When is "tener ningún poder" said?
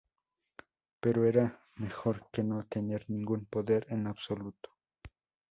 2.63-3.85